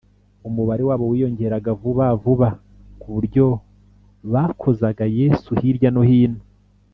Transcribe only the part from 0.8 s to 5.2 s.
wabo wiyongeraga vuba vuba ku buryo bakozaga